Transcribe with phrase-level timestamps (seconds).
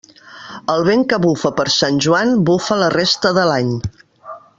[0.75, 3.71] El vent que bufa per Sant Joan, bufa la resta de l'any.